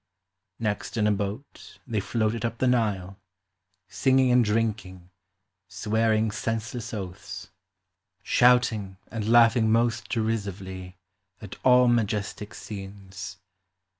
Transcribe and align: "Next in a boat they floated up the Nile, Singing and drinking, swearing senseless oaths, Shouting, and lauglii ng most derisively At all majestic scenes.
"Next 0.59 0.97
in 0.97 1.05
a 1.05 1.11
boat 1.11 1.77
they 1.85 1.99
floated 1.99 2.43
up 2.43 2.57
the 2.57 2.65
Nile, 2.65 3.19
Singing 3.87 4.31
and 4.31 4.43
drinking, 4.43 5.11
swearing 5.67 6.31
senseless 6.31 6.91
oaths, 6.91 7.51
Shouting, 8.23 8.97
and 9.11 9.25
lauglii 9.25 9.57
ng 9.61 9.71
most 9.71 10.09
derisively 10.09 10.97
At 11.39 11.57
all 11.63 11.87
majestic 11.87 12.55
scenes. 12.55 13.37